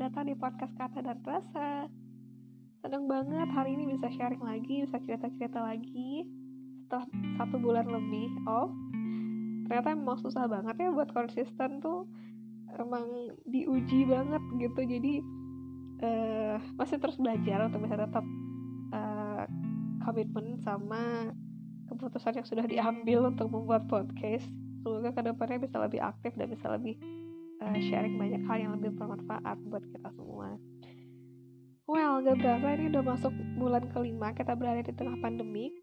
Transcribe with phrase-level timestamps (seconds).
[0.00, 1.84] datang di podcast Kata dan Rasa.
[2.80, 6.24] Senang banget hari ini bisa sharing lagi, bisa cerita-cerita lagi
[6.88, 7.04] setelah
[7.36, 8.32] satu bulan lebih.
[8.48, 8.72] Oh,
[9.68, 12.08] ternyata emang susah banget ya buat konsisten tuh.
[12.80, 13.04] Emang
[13.44, 14.80] diuji banget gitu.
[14.88, 15.20] Jadi
[16.00, 18.24] uh, masih terus belajar untuk bisa tetap
[18.96, 19.44] uh,
[20.08, 21.28] komitmen sama
[21.92, 24.48] keputusan yang sudah diambil untuk membuat podcast.
[24.80, 26.96] Semoga ke depannya bisa lebih aktif dan bisa lebih
[27.60, 30.56] uh, sharing banyak hal yang lebih bermanfaat buat kita semua.
[31.90, 35.74] Well, gak berasa ini udah masuk bulan kelima kita berada di tengah pandemi.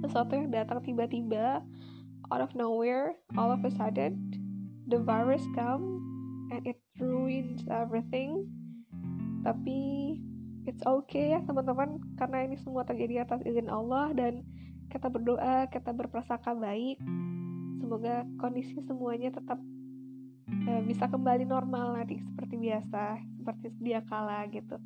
[0.00, 1.60] Sesuatu yang datang tiba-tiba,
[2.32, 4.32] out of nowhere, all of a sudden,
[4.88, 6.00] the virus come
[6.48, 8.48] and it ruins everything.
[9.44, 10.16] Tapi
[10.64, 14.40] it's okay ya teman-teman, karena ini semua terjadi atas izin Allah dan
[14.88, 16.96] kita berdoa, kita berprasangka baik.
[17.84, 19.60] Semoga kondisi semuanya tetap
[20.68, 24.78] uh, bisa kembali normal nanti seperti biasa seperti sedia kala gitu.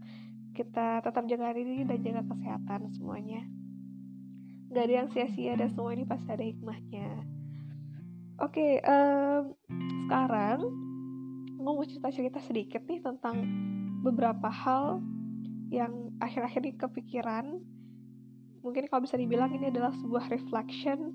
[0.57, 3.45] Kita tetap jaga diri dan jaga kesehatan semuanya.
[4.73, 7.09] Nggak ada yang sia-sia dan semua ini pasti ada hikmahnya.
[8.41, 9.57] Oke okay, um,
[10.07, 10.61] sekarang
[11.61, 13.45] mau cerita-cerita sedikit nih tentang
[14.05, 15.01] beberapa hal
[15.73, 17.47] yang akhir-akhir ini kepikiran.
[18.65, 21.15] Mungkin kalau bisa dibilang ini adalah sebuah reflection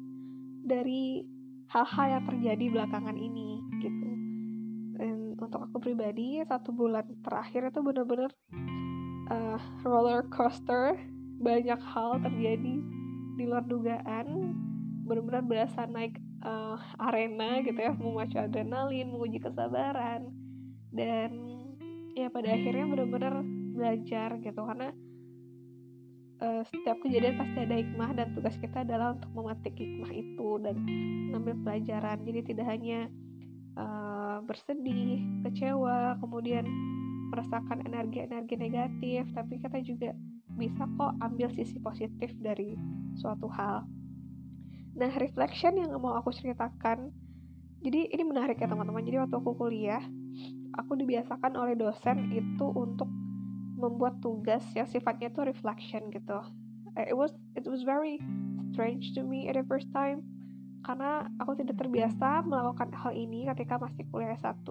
[0.65, 1.25] dari
[1.71, 4.10] hal-hal yang terjadi belakangan ini gitu
[5.51, 8.31] untuk aku pribadi satu bulan terakhir itu bener-bener
[9.27, 10.95] uh, roller coaster.
[11.43, 12.79] Banyak hal terjadi
[13.35, 14.55] di luar dugaan.
[15.03, 16.15] Benar-benar berasa naik
[16.47, 17.91] uh, arena gitu ya.
[17.91, 20.31] Memacu adrenalin menguji kesabaran.
[20.87, 21.31] Dan
[22.15, 23.43] ya pada akhirnya benar-benar
[23.75, 24.61] belajar gitu.
[24.63, 24.95] Karena
[26.39, 30.79] uh, setiap kejadian pasti ada hikmah dan tugas kita adalah untuk memetik hikmah itu dan
[31.27, 32.23] mengambil pelajaran.
[32.23, 33.11] Jadi tidak hanya
[33.77, 36.65] uh, bersedih, kecewa, kemudian
[37.31, 40.11] merasakan energi-energi negatif, tapi kita juga
[40.59, 42.75] bisa kok ambil sisi positif dari
[43.15, 43.87] suatu hal.
[44.99, 47.11] Nah, reflection yang mau aku ceritakan,
[47.81, 49.01] jadi ini menarik ya teman-teman.
[49.07, 50.03] Jadi waktu aku kuliah,
[50.75, 53.07] aku dibiasakan oleh dosen itu untuk
[53.79, 56.39] membuat tugas yang sifatnya itu reflection gitu.
[56.99, 58.19] It was it was very
[58.75, 60.21] strange to me at the first time
[60.81, 64.65] karena aku tidak terbiasa melakukan hal ini ketika masih kuliah S1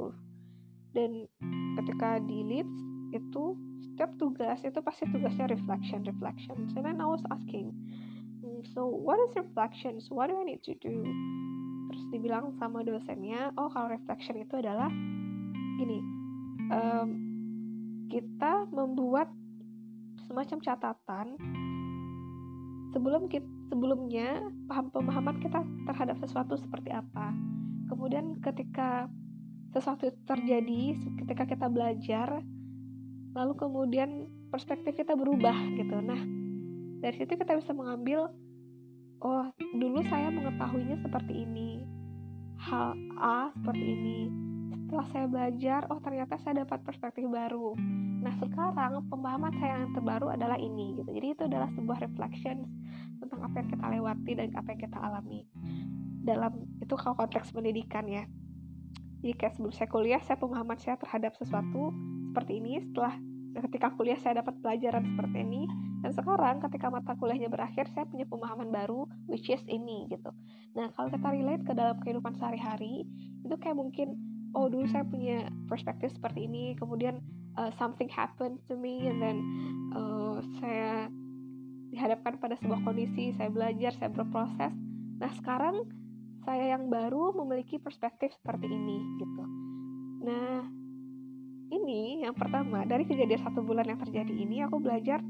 [0.91, 1.31] dan
[1.79, 2.79] ketika di Leeds
[3.15, 6.71] itu setiap tugas itu pasti tugasnya reflection reflection.
[6.75, 7.75] So then I was asking
[8.43, 11.07] hmm, so what is reflection so what do I need to do?
[11.91, 14.91] Terus dibilang sama dosennya oh kalau reflection itu adalah
[15.79, 15.99] gini
[16.71, 17.09] um,
[18.11, 19.31] kita membuat
[20.27, 21.27] semacam catatan
[22.91, 27.31] sebelum kita, sebelumnya paham pemahaman kita terhadap sesuatu seperti apa.
[27.87, 29.07] Kemudian ketika
[29.71, 32.43] sesuatu terjadi, ketika kita belajar,
[33.39, 35.95] lalu kemudian perspektif kita berubah gitu.
[36.03, 36.19] Nah,
[36.99, 38.35] dari situ kita bisa mengambil
[39.23, 39.47] oh,
[39.79, 41.87] dulu saya mengetahuinya seperti ini.
[42.61, 44.19] Hal A seperti ini.
[44.75, 47.79] Setelah saya belajar, oh ternyata saya dapat perspektif baru.
[48.21, 51.09] Nah, sekarang pemahaman saya yang terbaru adalah ini gitu.
[51.15, 52.67] Jadi itu adalah sebuah reflection
[53.21, 55.41] tentang apa yang kita lewati dan apa yang kita alami.
[56.25, 58.25] Dalam itu kalau konteks pendidikan ya.
[59.21, 61.93] Jadi kayak sebelum saya kuliah saya pemahaman saya terhadap sesuatu
[62.33, 62.81] seperti ini.
[62.81, 63.15] Setelah
[63.69, 65.63] ketika kuliah saya dapat pelajaran seperti ini.
[66.01, 70.33] Dan sekarang ketika mata kuliahnya berakhir saya punya pemahaman baru which is ini gitu.
[70.73, 73.05] Nah kalau kita relate ke dalam kehidupan sehari-hari
[73.45, 74.17] itu kayak mungkin
[74.57, 76.73] oh dulu saya punya perspektif seperti ini.
[76.81, 77.21] Kemudian
[77.61, 79.37] uh, something happened to me and then
[79.93, 81.13] uh, saya
[81.91, 84.73] dihadapkan pada sebuah kondisi, saya belajar, saya berproses.
[85.21, 85.85] Nah, sekarang
[86.47, 89.45] saya yang baru memiliki perspektif seperti ini gitu.
[90.25, 90.65] Nah,
[91.71, 95.21] ini yang pertama dari kejadian satu bulan yang terjadi ini aku belajar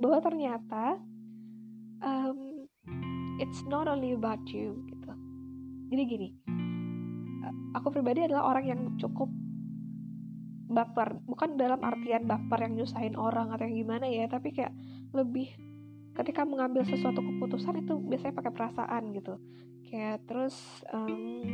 [0.00, 0.96] bahwa ternyata
[2.00, 2.64] um,
[3.40, 5.12] it's not only about you gitu.
[5.90, 6.28] Jadi gini,
[7.74, 9.26] aku pribadi adalah orang yang cukup
[10.70, 14.70] baper, bukan dalam artian baper yang nyusahin orang atau yang gimana ya, tapi kayak
[15.10, 15.50] lebih
[16.18, 19.34] ketika mengambil sesuatu keputusan itu biasanya pakai perasaan gitu.
[19.86, 20.56] Kayak terus
[20.90, 21.46] um,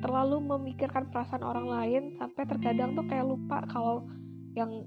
[0.00, 4.08] terlalu memikirkan perasaan orang lain sampai terkadang tuh kayak lupa kalau
[4.56, 4.86] yang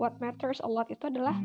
[0.00, 1.36] what matters a lot itu adalah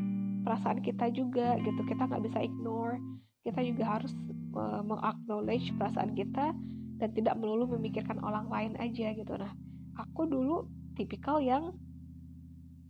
[0.45, 1.81] perasaan kita juga gitu.
[1.85, 2.97] Kita nggak bisa ignore.
[3.43, 4.13] Kita juga harus
[4.55, 6.53] uh, mengacknowledge perasaan kita
[6.99, 9.33] dan tidak melulu memikirkan orang lain aja gitu.
[9.35, 9.51] Nah
[9.99, 11.75] aku dulu tipikal yang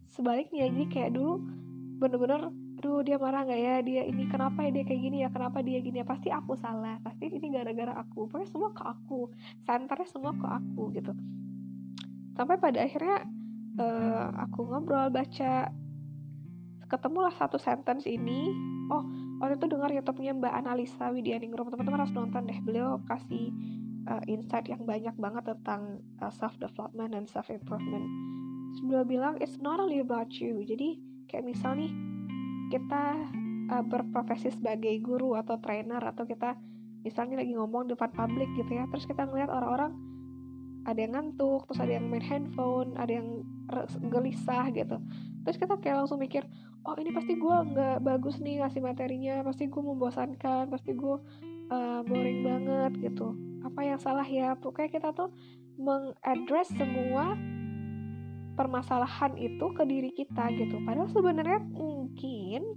[0.10, 0.70] sebaliknya.
[0.70, 1.42] Jadi kayak dulu
[2.00, 2.50] bener-bener
[2.80, 3.76] aduh dia marah nggak ya?
[3.84, 5.30] Dia ini kenapa ya dia kayak gini ya?
[5.30, 6.08] Kenapa dia gini ya?
[6.08, 6.96] Pasti aku salah.
[7.04, 8.32] Pasti ini gara-gara aku.
[8.32, 9.28] Pokoknya semua ke aku.
[9.68, 11.12] Santarnya semua ke aku gitu.
[12.40, 13.28] Sampai pada akhirnya
[13.84, 15.68] uh, aku ngobrol baca.
[16.88, 18.48] Ketemulah satu sentence ini.
[18.88, 19.04] Oh
[19.44, 22.60] waktu itu dengar YouTube-nya Mbak Analisa Widyaningrum teman-teman harus nonton deh.
[22.64, 23.52] Beliau kasih
[24.08, 28.08] uh, insight yang banyak banget tentang uh, self development dan self improvement
[28.86, 30.64] beliau bilang it's not only about you.
[30.64, 31.92] Jadi kayak misal nih
[32.70, 33.04] kita
[33.74, 36.56] uh, berprofesi sebagai guru atau trainer atau kita
[37.02, 39.96] misalnya lagi ngomong di depan publik gitu ya terus kita ngeliat orang-orang
[40.88, 43.44] ada yang ngantuk terus ada yang main handphone ada yang
[44.10, 44.98] gelisah gitu.
[45.46, 46.42] Terus kita kayak langsung mikir
[46.88, 51.16] oh ini pasti gue nggak bagus nih ngasih materinya pasti gue membosankan pasti gue
[51.70, 53.38] uh, boring banget gitu.
[53.62, 54.58] Apa yang salah ya?
[54.58, 55.30] Pokoknya kita tuh
[55.78, 57.38] mengadres semua
[58.60, 60.84] permasalahan itu ke diri kita gitu.
[60.84, 62.76] Padahal sebenarnya mungkin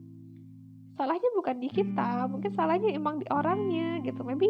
[0.95, 4.23] salahnya bukan di kita mungkin salahnya emang di orangnya gitu.
[4.23, 4.47] Maybe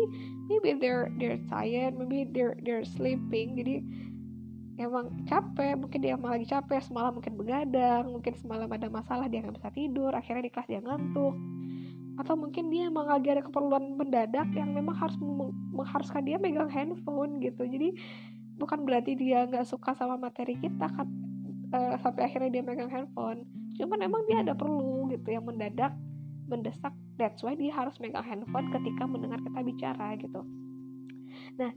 [0.52, 3.80] maybe they're they're tired maybe they're they're sleeping jadi
[4.76, 9.44] emang capek mungkin dia emang lagi capek semalam mungkin begadang mungkin semalam ada masalah dia
[9.44, 11.34] nggak bisa tidur akhirnya di kelas dia ngantuk.
[12.20, 15.16] Atau mungkin dia emang lagi ada keperluan mendadak yang memang harus
[15.72, 17.64] mengharuskan dia megang handphone gitu.
[17.64, 17.96] Jadi
[18.56, 21.08] bukan berarti dia nggak suka sama materi kita kan
[21.72, 23.44] uh, sampai akhirnya dia megang handphone.
[23.76, 25.92] Cuman emang dia ada perlu gitu yang mendadak
[26.46, 26.92] mendesak.
[27.16, 30.40] That's why dia harus megang handphone ketika mendengar kita bicara gitu.
[31.56, 31.72] Nah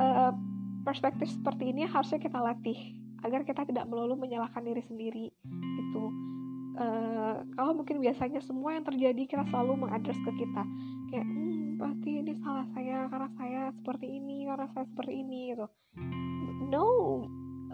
[0.00, 0.32] uh,
[0.84, 2.76] perspektif seperti ini harusnya kita latih
[3.24, 5.26] agar kita tidak melulu menyalahkan diri sendiri
[5.80, 6.04] itu
[6.76, 10.62] uh, kalau mungkin biasanya semua yang terjadi kita selalu mengadres ke kita.
[11.08, 11.26] Kayak
[11.76, 15.66] pasti ini salah saya karena saya seperti ini karena saya seperti ini gitu.
[16.70, 16.86] No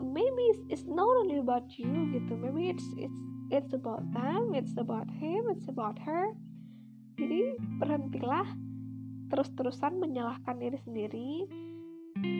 [0.00, 2.36] maybe it's, it's not only about you gitu.
[2.36, 3.20] Maybe it's it's
[3.52, 6.32] it's about them it's about him it's about her.
[7.20, 8.48] Jadi berhentilah
[9.30, 11.30] terus-terusan menyalahkan diri sendiri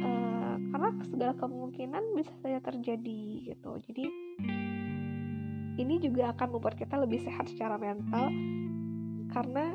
[0.03, 3.71] uh, karena segala kemungkinan bisa saja terjadi gitu.
[3.87, 4.05] Jadi
[5.81, 8.29] ini juga akan membuat kita lebih sehat secara mental
[9.31, 9.73] karena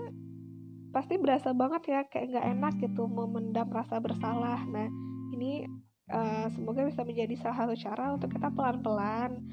[0.95, 4.63] pasti berasa banget ya kayak nggak enak gitu memendam rasa bersalah.
[4.63, 4.87] Nah
[5.35, 5.67] ini
[6.07, 9.43] uh, semoga bisa menjadi salah satu cara untuk kita pelan-pelan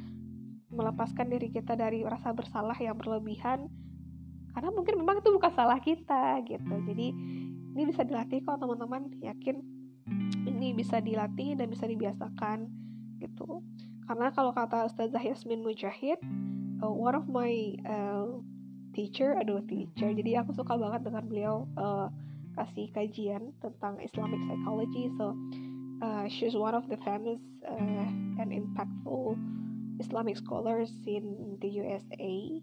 [0.70, 3.66] melepaskan diri kita dari rasa bersalah yang berlebihan.
[4.54, 6.74] Karena mungkin memang itu bukan salah kita gitu.
[6.86, 7.10] Jadi
[7.74, 9.10] ini bisa dilatih kok teman-teman.
[9.18, 9.58] Yakin
[10.46, 12.70] ini bisa dilatih dan bisa dibiasakan
[13.18, 13.66] gitu.
[14.06, 16.22] Karena kalau kata Ustazah Yasmin Mujahid
[16.82, 18.30] uh, one of my uh,
[18.92, 22.08] teacher aduh teacher jadi aku suka banget dengan beliau uh,
[22.56, 25.32] kasih kajian tentang Islamic psychology so
[26.04, 28.06] uh, she's one of the famous uh,
[28.40, 29.38] and impactful
[30.02, 32.58] Islamic scholars in the USA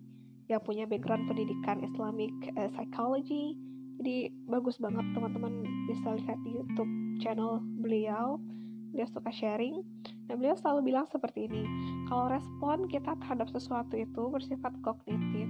[0.49, 3.55] yang punya background pendidikan Islamic uh, psychology.
[4.01, 6.91] Jadi bagus banget teman-teman bisa lihat di YouTube
[7.21, 8.41] channel beliau.
[8.89, 9.85] Beliau suka sharing
[10.25, 11.63] dan beliau selalu bilang seperti ini.
[12.09, 15.45] Kalau respon kita terhadap sesuatu itu bersifat kognitif.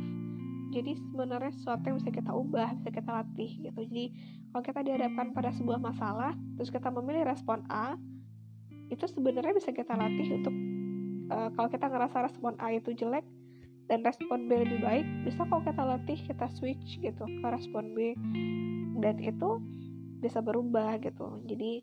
[0.69, 3.79] Jadi sebenarnya sesuatu yang bisa kita ubah, bisa kita latih gitu.
[3.89, 4.05] Jadi
[4.53, 7.97] kalau kita dihadapkan pada sebuah masalah, terus kita memilih respon A,
[8.89, 10.55] itu sebenarnya bisa kita latih untuk
[11.33, 13.25] uh, kalau kita ngerasa respon A itu jelek
[13.89, 18.13] dan respon B lebih baik bisa kalau kita latih kita switch gitu ke respon B.
[18.99, 19.61] Dan itu
[20.19, 21.41] bisa berubah gitu.
[21.49, 21.81] Jadi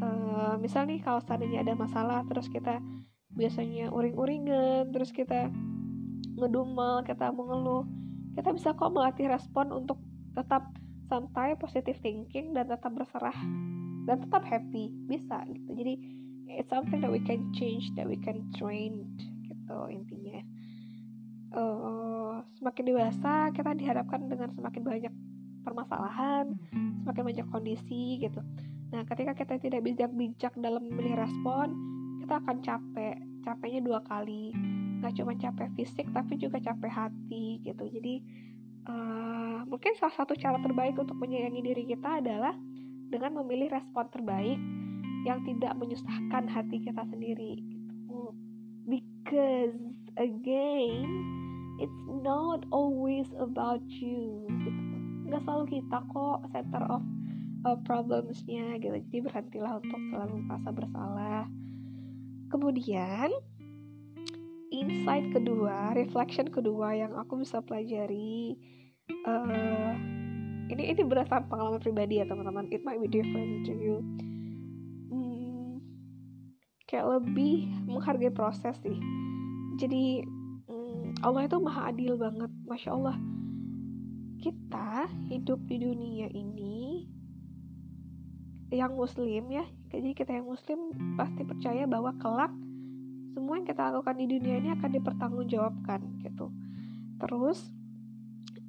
[0.00, 2.80] uh, misal nih kalau seandainya ada masalah terus kita
[3.30, 5.52] biasanya uring-uringan terus kita
[6.40, 7.84] ngedumel kita mengeluh
[8.34, 10.00] kita bisa kok melatih respon untuk
[10.32, 10.72] tetap
[11.10, 13.36] santai positive thinking dan tetap berserah
[14.06, 14.94] dan tetap happy.
[15.10, 15.74] Bisa gitu.
[15.74, 15.94] Jadi
[16.48, 19.04] it's something that we can change that we can train
[19.44, 20.40] gitu intinya.
[21.50, 25.14] Uh, semakin dewasa kita dihadapkan dengan semakin banyak
[25.66, 26.54] permasalahan
[27.02, 28.40] semakin banyak kondisi gitu.
[28.94, 31.74] Nah ketika kita tidak bijak-bijak dalam memilih respon
[32.22, 33.16] kita akan capek.
[33.40, 34.52] Capeknya dua kali
[35.00, 37.84] nggak cuma capek fisik tapi juga capek hati gitu.
[37.88, 38.14] Jadi
[38.86, 42.54] uh, mungkin salah satu cara terbaik untuk menyayangi diri kita adalah
[43.10, 44.60] dengan memilih respon terbaik
[45.26, 48.32] yang tidak menyusahkan hati kita sendiri gitu.
[48.88, 49.76] because
[50.16, 51.04] again
[51.76, 54.96] it's not always about you gitu.
[55.28, 57.02] Nggak selalu kita kok center of
[57.64, 58.96] uh, problemsnya gitu.
[58.96, 61.44] Jadi berhentilah untuk selalu merasa bersalah.
[62.50, 63.30] Kemudian
[64.70, 68.56] insight kedua reflection kedua yang aku bisa pelajari
[69.26, 69.92] uh,
[70.70, 72.70] ini ini berdasarkan pengalaman pribadi ya teman-teman.
[72.70, 73.98] It might be different to you.
[76.86, 78.98] Kayak lebih menghargai proses sih.
[79.78, 80.26] Jadi
[80.66, 82.50] hmm, Allah itu maha adil banget.
[82.70, 83.18] Masya Allah.
[84.38, 87.06] Kita hidup di dunia ini
[88.70, 92.54] yang muslim ya jadi kita yang muslim pasti percaya bahwa kelak
[93.30, 96.50] semua yang kita lakukan di dunia ini akan dipertanggungjawabkan gitu.
[97.20, 97.70] Terus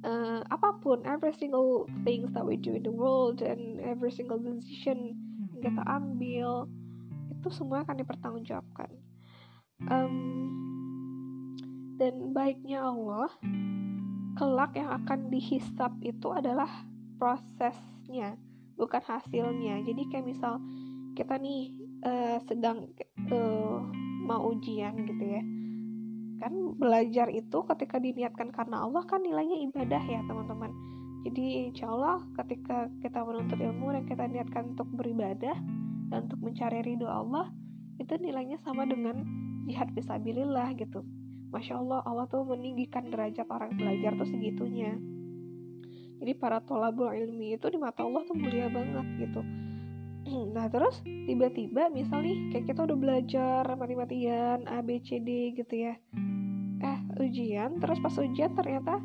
[0.06, 4.38] uh, apa pun every single things that we do in the world and every single
[4.38, 5.18] decision
[5.52, 6.70] yang kita ambil
[7.32, 8.90] itu semua akan dipertanggungjawabkan.
[9.90, 10.14] Um,
[11.98, 13.30] dan baiknya Allah
[14.38, 16.70] kelak yang akan dihisap itu adalah
[17.18, 18.38] prosesnya
[18.78, 19.82] bukan hasilnya.
[19.86, 20.58] Jadi kayak misal
[21.14, 21.70] kita nih
[22.02, 22.88] uh, sedang
[23.30, 25.42] uh, mau ujian gitu ya.
[26.42, 30.70] Kan belajar itu ketika diniatkan karena Allah kan nilainya ibadah ya teman-teman.
[31.22, 35.54] Jadi insya Allah ketika kita menuntut ilmu dan kita niatkan untuk beribadah
[36.10, 37.54] dan untuk mencari ridho Allah
[38.02, 39.22] itu nilainya sama dengan
[39.70, 41.06] jihad fisabilillah gitu.
[41.54, 44.98] Masya Allah Allah tuh meninggikan derajat orang belajar tuh segitunya.
[46.18, 49.61] Jadi para tolabul ilmi itu di mata Allah tuh mulia banget gitu
[50.54, 55.90] nah terus tiba-tiba misal nih kayak kita udah belajar mati-matian A B C D gitu
[55.90, 55.94] ya.
[56.82, 58.98] Eh ujian terus pas ujian ternyata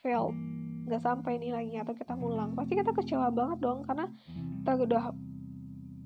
[0.00, 0.32] fail.
[0.86, 2.54] Nggak sampai nilainya atau kita ngulang.
[2.56, 4.06] Pasti kita kecewa banget dong karena
[4.62, 5.04] kita udah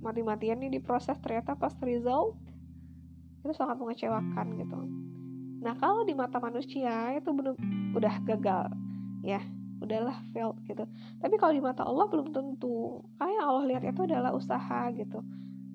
[0.01, 2.37] mati-matian nih di proses ternyata pas result
[3.45, 4.81] itu sangat mengecewakan gitu.
[5.61, 7.57] Nah kalau di mata manusia itu bener
[7.93, 8.73] udah gagal
[9.21, 9.41] ya
[9.81, 10.85] udahlah failed gitu.
[11.19, 13.01] Tapi kalau di mata Allah belum tentu.
[13.17, 15.25] Kayak Allah lihat itu adalah usaha gitu.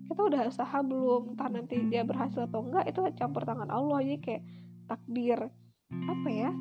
[0.05, 1.33] Kita udah usaha belum?
[1.33, 4.05] Entah nanti dia berhasil atau enggak itu campur tangan Allah.
[4.05, 4.43] Jadi kayak
[4.85, 5.39] takdir
[5.89, 6.53] apa ya?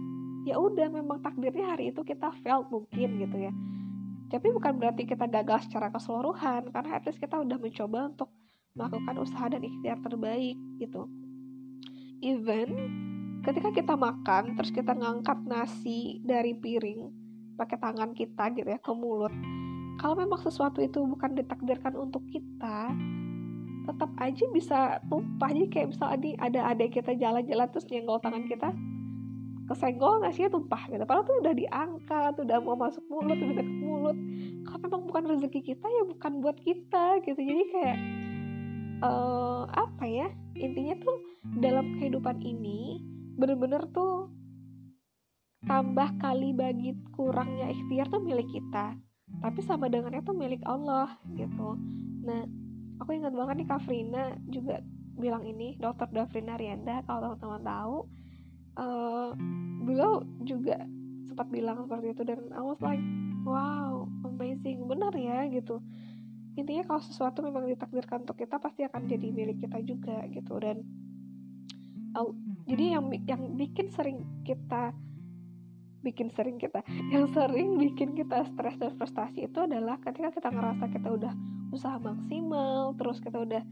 [0.44, 3.52] Ya udah memang takdirnya hari itu kita failed mungkin gitu ya.
[4.32, 8.32] Tapi bukan berarti kita gagal secara keseluruhan karena at least kita udah mencoba untuk
[8.74, 11.06] melakukan usaha dan ikhtiar terbaik gitu.
[12.24, 12.68] Even
[13.44, 17.23] ketika kita makan terus kita ngangkat nasi dari piring
[17.54, 19.32] pakai tangan kita gitu ya ke mulut.
[19.98, 22.90] Kalau memang sesuatu itu bukan ditakdirkan untuk kita
[23.84, 25.50] tetap aja bisa tumpah.
[25.52, 28.74] Jadi kayak misalnya ada adik kita jalan-jalan terus nyenggol tangan kita
[29.64, 31.04] kesenggol nasinya tumpah gitu.
[31.08, 34.16] Padahal tuh udah diangkat udah mau masuk mulut udah deket mulut.
[34.68, 37.40] Kalau memang bukan rezeki kita ya bukan buat kita gitu.
[37.40, 37.98] Jadi kayak
[39.00, 41.16] uh, apa ya intinya tuh
[41.60, 43.00] dalam kehidupan ini
[43.34, 44.28] bener-bener tuh
[45.64, 48.96] tambah kali bagi kurangnya ikhtiar tuh milik kita
[49.40, 51.76] tapi sama dengannya tuh milik Allah gitu.
[52.24, 52.46] Nah
[53.02, 54.80] aku ingat banget nih Kafrina juga
[55.14, 57.96] bilang ini dokter Dafrina Rienda kalau teman-teman tahu
[58.78, 59.30] uh,
[59.84, 60.80] beliau juga
[61.30, 63.02] sempat bilang seperti itu dan I was like
[63.46, 65.82] wow amazing benar ya gitu.
[66.54, 70.54] Intinya kalau sesuatu memang ditakdirkan untuk kita pasti akan jadi milik kita juga gitu.
[70.62, 70.86] Dan
[72.14, 72.30] uh,
[72.66, 74.94] jadi yang yang bikin sering kita
[76.04, 80.84] bikin sering kita yang sering bikin kita stres dan frustasi itu adalah ketika kita ngerasa
[80.92, 81.32] kita udah
[81.72, 83.64] usaha maksimal terus kita udah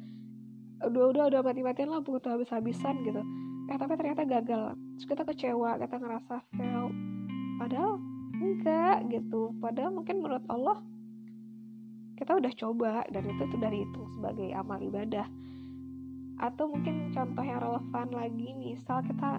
[0.83, 3.23] udah udah udah mati-matian lah butuh habis-habisan gitu.
[3.71, 4.75] Eh tapi ternyata gagal.
[4.99, 6.91] Terus kita kecewa kita ngerasa fail.
[7.63, 8.03] Padahal
[8.43, 9.55] enggak gitu.
[9.63, 10.83] Padahal mungkin menurut Allah
[12.19, 15.27] kita udah coba dan itu tuh dari itu sebagai amal ibadah.
[16.43, 19.39] Atau mungkin contoh yang relevan lagi misal kita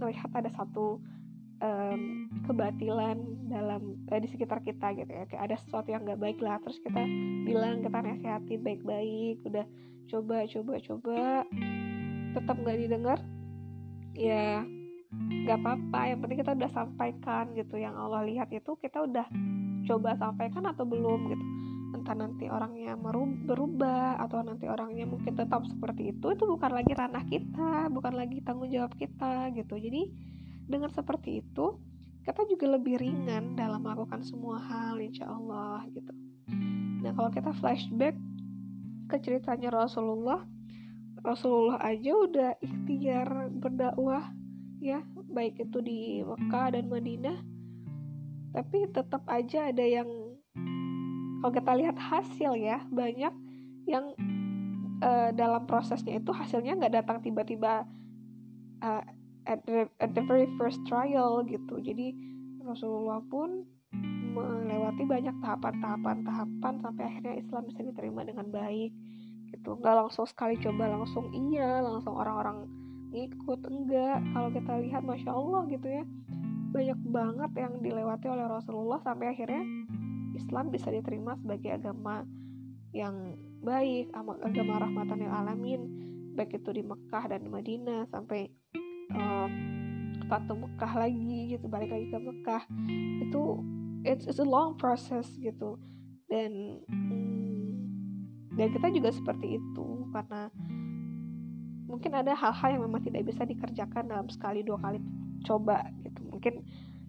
[0.00, 0.96] melihat ada satu
[1.62, 5.24] um, kebatilan dalam eh, di sekitar kita gitu ya.
[5.28, 7.02] Kayak ada sesuatu yang nggak baik lah terus kita
[7.46, 9.66] bilang kita nasihatin baik-baik udah
[10.10, 11.18] coba coba coba
[12.34, 13.18] tetap nggak didengar
[14.16, 14.64] ya
[15.14, 16.00] nggak apa-apa.
[16.10, 19.26] Yang penting kita udah sampaikan gitu yang Allah lihat itu kita udah
[19.84, 21.44] coba sampaikan atau belum gitu.
[21.94, 22.98] Entah nanti orangnya
[23.46, 28.42] berubah atau nanti orangnya mungkin tetap seperti itu itu bukan lagi ranah kita bukan lagi
[28.42, 29.78] tanggung jawab kita gitu.
[29.78, 30.33] Jadi
[30.64, 31.76] dengan seperti itu
[32.24, 36.12] kita juga lebih ringan dalam melakukan semua hal insya Allah gitu.
[37.04, 38.16] Nah kalau kita flashback
[39.12, 40.40] ke ceritanya Rasulullah
[41.20, 44.32] Rasulullah aja udah ikhtiar berdakwah
[44.80, 47.38] ya baik itu di Mekah dan Madinah.
[48.56, 50.08] Tapi tetap aja ada yang
[51.44, 53.32] kalau kita lihat hasil ya banyak
[53.84, 54.16] yang
[55.04, 57.84] uh, dalam prosesnya itu hasilnya nggak datang tiba-tiba
[58.80, 59.04] uh,
[59.44, 61.80] at the, at the very first trial gitu.
[61.80, 62.14] Jadi
[62.64, 63.64] Rasulullah pun
[64.34, 68.90] melewati banyak tahapan-tahapan tahapan sampai akhirnya Islam bisa diterima dengan baik
[69.54, 69.78] gitu.
[69.78, 72.66] Nggak langsung sekali coba langsung iya langsung orang-orang
[73.14, 74.18] ngikut enggak.
[74.34, 76.04] Kalau kita lihat masya Allah gitu ya
[76.74, 79.62] banyak banget yang dilewati oleh Rasulullah sampai akhirnya
[80.34, 82.26] Islam bisa diterima sebagai agama
[82.90, 84.10] yang baik
[84.42, 85.80] agama rahmatan lil alamin
[86.34, 88.50] baik itu di Mekah dan di Madinah sampai
[89.12, 89.48] uh,
[90.24, 92.62] Fatu Mekah lagi gitu balik lagi ke Mekah.
[93.28, 93.60] Itu
[94.06, 95.76] it's, it's a long process gitu.
[96.30, 97.34] Dan hmm,
[98.56, 100.48] dan kita juga seperti itu karena
[101.84, 104.98] mungkin ada hal-hal yang memang tidak bisa dikerjakan dalam sekali dua kali
[105.44, 106.22] coba gitu.
[106.32, 106.54] Mungkin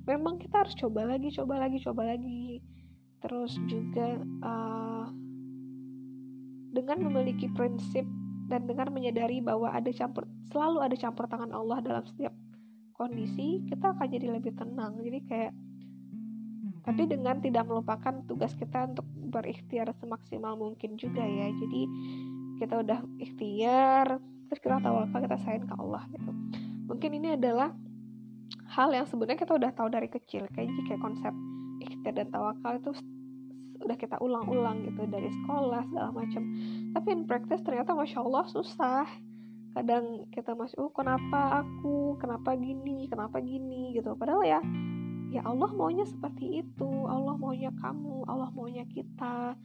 [0.06, 2.60] memang kita harus coba lagi coba lagi coba lagi.
[3.24, 5.08] Terus juga uh,
[6.75, 8.04] dengan memiliki prinsip
[8.46, 12.34] dan dengan menyadari bahwa ada campur selalu ada campur tangan Allah dalam setiap
[12.96, 15.02] kondisi kita akan jadi lebih tenang.
[15.02, 15.54] Jadi kayak
[16.86, 21.50] tapi dengan tidak melupakan tugas kita untuk berikhtiar semaksimal mungkin juga ya.
[21.50, 21.82] Jadi
[22.62, 26.32] kita udah ikhtiar terus kita tawakal kita sayang ke Allah gitu.
[26.86, 27.74] Mungkin ini adalah
[28.70, 30.46] hal yang sebenarnya kita udah tahu dari kecil.
[30.54, 31.34] Kayak kayak konsep
[31.82, 32.94] ikhtiar dan tawakal itu
[33.86, 36.42] udah kita ulang-ulang gitu dari sekolah segala macam
[36.96, 39.04] tapi in practice ternyata masya Allah susah.
[39.75, 42.15] Kadang kita masih oh kenapa aku?
[42.24, 43.12] Kenapa gini?
[43.12, 43.92] Kenapa gini?
[43.92, 44.15] gitu.
[44.15, 44.63] Padahal ya
[45.36, 46.89] ya Allah maunya seperti itu.
[47.04, 49.60] Allah maunya kamu Allah maunya kita.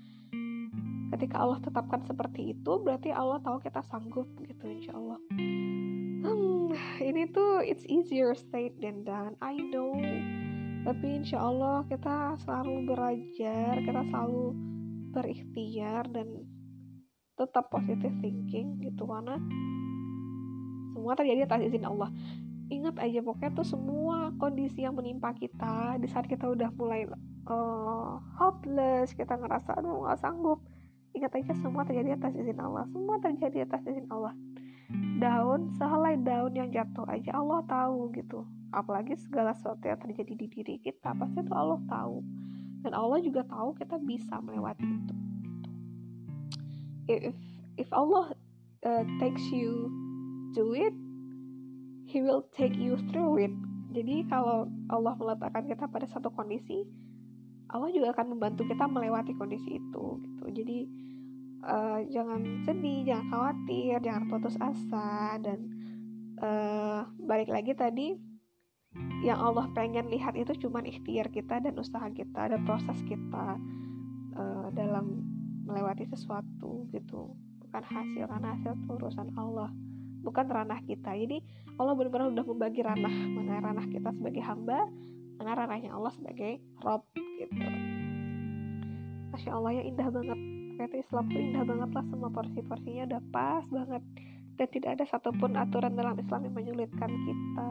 [1.15, 5.23] Ketika Allah tetapkan seperti itu berarti Allah tahu kita sanggup gitu insya Allah.
[5.31, 9.39] Hmm, ini tuh it's easier said than done.
[9.39, 9.95] I know
[10.81, 14.57] tapi insya Allah kita selalu belajar kita selalu
[15.13, 16.47] berikhtiar dan
[17.37, 19.05] tetap positive thinking gitu.
[19.05, 19.37] Karena
[20.97, 22.09] semua terjadi atas izin Allah.
[22.71, 27.03] Ingat aja pokoknya tuh semua kondisi yang menimpa kita di saat kita udah mulai
[27.51, 30.63] uh, hopeless kita ngerasa aduh nggak sanggup.
[31.11, 32.87] Ingat aja semua terjadi atas izin Allah.
[32.95, 34.33] Semua terjadi atas izin Allah.
[35.19, 40.47] Daun sehelai daun yang jatuh aja Allah tahu gitu apalagi segala sesuatu yang terjadi di
[40.47, 42.23] diri kita pasti itu Allah tahu.
[42.81, 45.15] Dan Allah juga tahu kita bisa melewati itu.
[47.11, 47.37] If
[47.77, 48.33] if Allah
[48.87, 49.91] uh, takes you
[50.55, 50.95] to it
[52.11, 53.55] he will take you through it.
[53.91, 56.87] Jadi kalau Allah meletakkan kita pada satu kondisi
[57.71, 60.45] Allah juga akan membantu kita melewati kondisi itu gitu.
[60.51, 60.79] Jadi
[61.63, 65.59] uh, jangan sedih jangan khawatir jangan putus asa dan
[66.43, 68.30] uh, balik lagi tadi
[69.23, 73.61] yang Allah pengen lihat itu cuma ikhtiar kita dan usaha kita dan proses kita
[74.35, 75.23] uh, dalam
[75.69, 77.31] melewati sesuatu gitu.
[77.63, 79.71] Bukan hasil karena hasil itu urusan Allah
[80.27, 81.15] bukan ranah kita.
[81.15, 81.39] Jadi
[81.79, 84.89] Allah benar-benar udah membagi ranah mana ranah kita sebagai hamba
[85.41, 87.65] mana ranahnya Allah sebagai Rob gitu.
[89.31, 90.39] Masya Allah ya indah banget.
[90.81, 94.03] Kata Islam tuh indah banget lah semua porsi-porsinya udah pas banget.
[94.59, 97.71] Dan tidak ada satupun aturan dalam Islam yang menyulitkan kita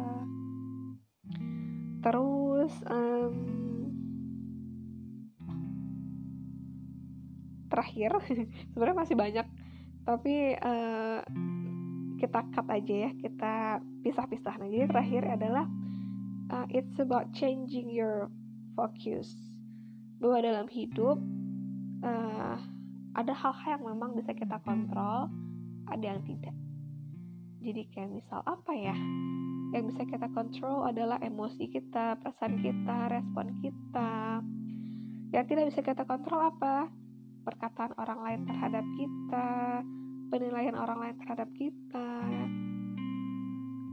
[1.99, 3.35] terus um,
[7.67, 8.15] terakhir
[8.73, 9.47] sebenarnya masih banyak
[10.07, 11.21] tapi uh,
[12.19, 15.65] kita cut aja ya kita pisah-pisah nah jadi terakhir adalah
[16.49, 18.29] uh, it's about changing your
[18.73, 19.29] focus.
[20.19, 21.17] Bahwa dalam hidup
[22.03, 22.57] uh,
[23.15, 25.31] ada hal-hal yang memang bisa kita kontrol
[25.89, 26.55] ada yang tidak.
[27.59, 28.95] Jadi kayak misal apa ya
[29.69, 34.41] yang bisa kita kontrol adalah emosi kita, perasaan kita, respon kita.
[35.29, 36.89] Yang tidak bisa kita kontrol apa?
[37.45, 39.49] Perkataan orang lain terhadap kita,
[40.33, 42.09] penilaian orang lain terhadap kita.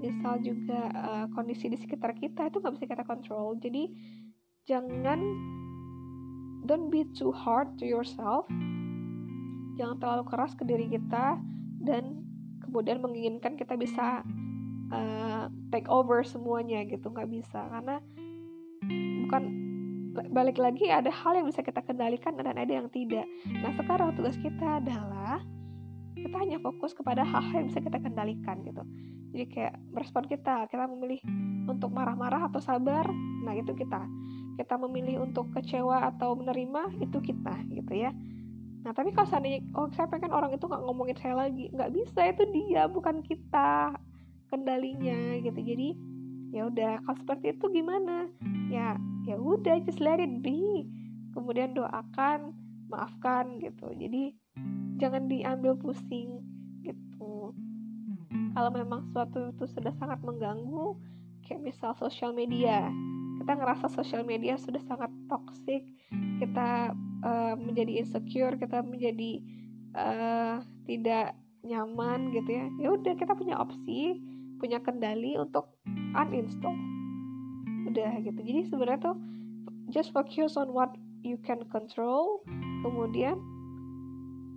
[0.00, 3.56] Misal juga uh, kondisi di sekitar kita itu nggak bisa kita kontrol.
[3.60, 3.92] Jadi
[4.64, 5.20] jangan
[6.64, 8.48] don't be too hard to yourself.
[9.76, 11.36] Jangan terlalu keras ke diri kita
[11.84, 12.24] dan
[12.64, 14.24] kemudian menginginkan kita bisa
[14.92, 17.60] uh, take over semuanya gitu nggak bisa.
[17.70, 17.98] Karena
[19.26, 19.42] bukan
[20.32, 23.28] balik lagi ada hal yang bisa kita kendalikan dan ada yang tidak.
[23.44, 25.44] Nah sekarang tugas kita adalah
[26.16, 28.82] kita hanya fokus kepada hal-hal yang bisa kita kendalikan gitu.
[29.36, 31.20] Jadi kayak merespon kita kita memilih
[31.68, 33.04] untuk marah-marah atau sabar
[33.44, 34.08] nah itu kita.
[34.56, 38.10] Kita memilih untuk kecewa atau menerima itu kita gitu ya.
[38.88, 42.32] Nah tapi kalau seandainya oh saya pengen orang itu nggak ngomongin saya lagi nggak bisa
[42.32, 43.92] itu dia bukan kita
[44.48, 45.60] kendalinya gitu.
[45.60, 45.88] Jadi
[46.54, 48.30] ya udah kalau seperti itu gimana?
[48.70, 50.86] Ya ya udah just let it be.
[51.36, 52.56] Kemudian doakan
[52.88, 53.92] maafkan gitu.
[53.92, 54.32] Jadi
[54.96, 56.40] jangan diambil pusing
[56.80, 57.52] gitu.
[58.56, 60.96] Kalau memang suatu itu sudah sangat mengganggu
[61.44, 62.88] kayak misal sosial media.
[63.36, 65.84] Kita ngerasa sosial media sudah sangat toxic
[66.40, 69.44] kita uh, menjadi insecure kita menjadi
[69.92, 72.66] uh, tidak nyaman gitu ya.
[72.80, 74.20] Ya udah kita punya opsi
[74.56, 75.76] punya kendali untuk
[76.16, 76.74] uninstall.
[77.92, 78.40] Udah gitu.
[78.42, 79.16] Jadi sebenarnya tuh
[79.92, 80.90] just focus on what
[81.22, 82.42] you can control
[82.82, 83.38] kemudian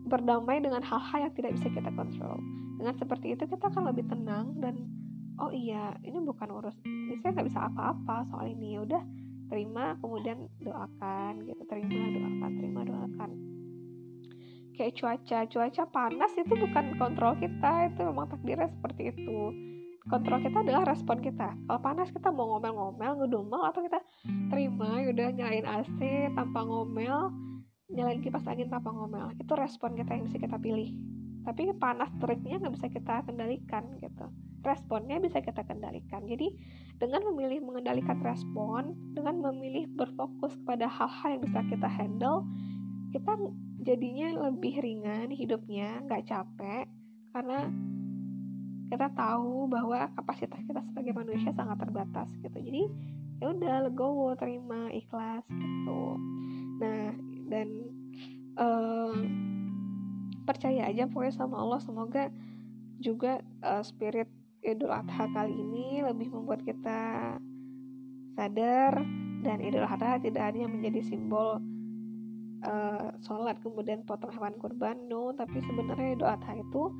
[0.09, 2.37] berdamai dengan hal-hal yang tidak bisa kita kontrol.
[2.81, 4.89] Dengan seperti itu kita akan lebih tenang dan
[5.37, 8.79] oh iya ini bukan urus ini saya nggak bisa apa-apa soal ini.
[8.79, 9.03] Ya udah
[9.53, 11.61] terima kemudian doakan gitu.
[11.69, 13.29] Terima doakan terima doakan.
[14.73, 19.68] Kayak cuaca cuaca panas itu bukan kontrol kita itu memang takdirnya seperti itu
[20.09, 21.53] kontrol kita adalah respon kita.
[21.53, 24.01] Kalau panas kita mau ngomel-ngomel ngedumel atau kita
[24.49, 25.99] terima yaudah nyalain AC
[26.33, 27.29] tanpa ngomel
[27.93, 29.31] nyalain kipas angin tanpa ngomel.
[29.37, 30.91] Itu respon kita yang bisa kita pilih.
[31.45, 34.25] Tapi panas teriknya nggak bisa kita kendalikan gitu.
[34.59, 36.27] Responnya bisa kita kendalikan.
[36.27, 36.51] Jadi
[36.99, 42.43] dengan memilih mengendalikan respon dengan memilih berfokus kepada hal-hal yang bisa kita handle
[43.09, 43.33] kita
[43.81, 46.85] jadinya lebih ringan hidupnya nggak capek
[47.33, 47.73] karena
[48.89, 52.57] kita tahu bahwa kapasitas kita sebagai manusia sangat terbatas gitu.
[52.57, 52.83] Jadi
[53.39, 56.17] ya udah legowo terima ikhlas gitu.
[56.81, 57.13] Nah
[57.49, 57.67] dan
[58.57, 59.15] uh,
[60.49, 62.33] percaya aja pokoknya sama Allah semoga
[62.99, 64.27] juga uh, spirit
[64.59, 67.37] Idul Adha kali ini lebih membuat kita
[68.35, 68.93] sadar
[69.45, 71.63] dan Idul Adha tidak hanya menjadi simbol
[72.67, 76.91] uh, sholat kemudian potong hewan kurban no tapi sebenarnya Idul Adha itu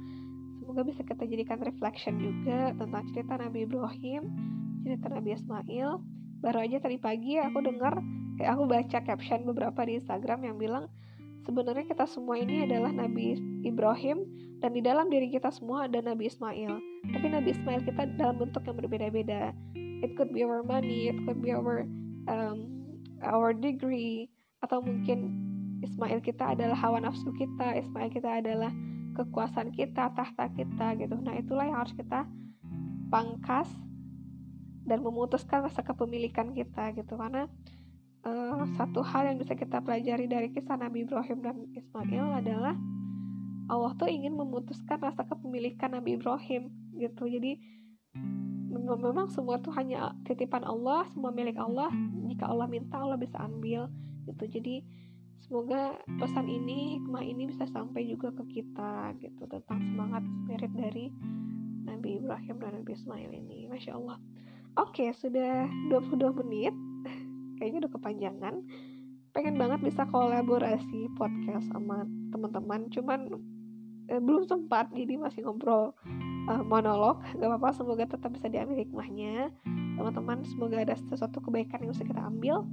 [0.69, 4.21] semoga bisa kita jadikan reflection juga tentang cerita Nabi Ibrahim
[4.85, 5.97] cerita Nabi Ismail.
[6.45, 7.97] Baru aja tadi pagi aku dengar
[8.37, 10.85] kayak aku baca caption beberapa di Instagram yang bilang
[11.41, 13.33] sebenarnya kita semua ini adalah Nabi
[13.65, 14.29] Ibrahim
[14.61, 16.77] dan di dalam diri kita semua ada Nabi Ismail.
[17.17, 19.57] Tapi Nabi Ismail kita dalam bentuk yang berbeda-beda.
[20.05, 21.81] It could be our money it could be our
[22.29, 22.85] um,
[23.25, 24.29] our degree
[24.61, 25.33] atau mungkin
[25.81, 28.69] Ismail kita adalah hawa nafsu kita, Ismail kita adalah
[29.19, 31.19] kekuasaan kita, tahta kita gitu.
[31.19, 32.23] Nah, itulah yang harus kita
[33.11, 33.67] pangkas
[34.87, 37.45] dan memutuskan rasa kepemilikan kita gitu karena
[38.25, 42.73] uh, satu hal yang bisa kita pelajari dari kisah Nabi Ibrahim dan Ismail adalah
[43.69, 47.29] Allah tuh ingin memutuskan rasa kepemilikan Nabi Ibrahim gitu.
[47.29, 47.61] Jadi
[48.73, 51.93] memang semua tuh hanya titipan Allah, semua milik Allah.
[52.25, 53.85] Jika Allah minta, Allah bisa ambil
[54.25, 54.49] gitu.
[54.49, 54.81] Jadi
[55.39, 61.09] Semoga pesan ini, hikmah ini bisa sampai juga ke kita gitu tentang semangat spirit dari
[61.87, 63.71] Nabi Ibrahim dan Nabi Ismail ini.
[63.71, 64.19] Masya Allah.
[64.75, 66.75] Oke, sudah 22 menit.
[67.57, 68.55] Kayaknya udah kepanjangan.
[69.31, 72.03] Pengen banget bisa kolaborasi podcast sama
[72.35, 72.91] teman-teman.
[72.91, 73.31] Cuman
[74.11, 75.95] eh, belum sempat, jadi masih ngobrol
[76.51, 77.21] uh, monolog.
[77.37, 79.53] Gak apa-apa, semoga tetap bisa diambil hikmahnya.
[79.95, 82.67] Teman-teman, semoga ada sesuatu kebaikan yang bisa kita ambil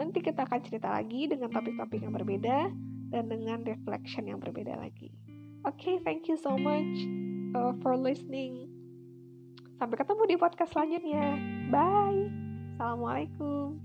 [0.00, 2.72] Nanti kita akan cerita lagi dengan topik-topik yang berbeda
[3.12, 5.12] dan dengan reflection yang berbeda lagi.
[5.68, 7.04] Oke, okay, thank you so much
[7.52, 8.64] uh, for listening.
[9.76, 11.36] Sampai ketemu di podcast selanjutnya.
[11.68, 12.32] Bye.
[12.80, 13.76] Assalamualaikum.